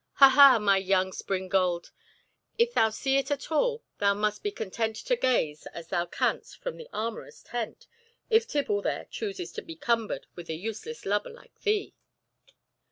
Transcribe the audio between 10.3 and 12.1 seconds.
with a useless lubber like thee."